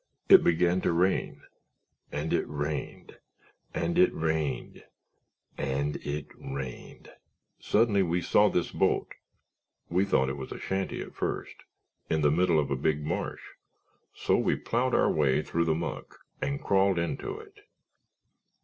[0.29, 1.43] It began to rain.
[2.11, 3.19] And it rained,
[3.71, 4.85] and it rained—and
[5.97, 7.11] it rained.
[7.59, 12.71] "Suddenly, we saw this boat—we thought it was a shanty at first—in the middle of
[12.71, 13.43] a big marsh.
[14.11, 17.59] So we plowed our way through the muck and crawled into it.